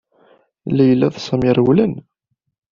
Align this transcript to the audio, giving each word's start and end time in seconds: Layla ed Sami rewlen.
Layla 0.75 1.05
ed 1.09 1.15
Sami 1.25 1.51
rewlen. 1.57 1.93